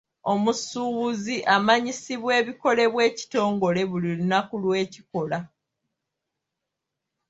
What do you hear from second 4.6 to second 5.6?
lwe kikola.